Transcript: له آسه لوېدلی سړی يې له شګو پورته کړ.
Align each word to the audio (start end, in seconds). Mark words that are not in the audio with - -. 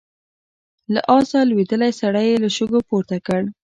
له 0.93 1.01
آسه 1.17 1.39
لوېدلی 1.49 1.91
سړی 2.01 2.25
يې 2.31 2.37
له 2.43 2.49
شګو 2.55 2.79
پورته 2.89 3.17
کړ. 3.27 3.41